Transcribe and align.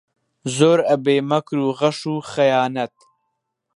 زۆر 0.57 0.77
ئەبێ 0.89 1.15
مەکر 1.29 1.57
و 1.61 1.69
غەش 1.79 1.99
و 2.11 2.15
خەیانەت 2.31 2.95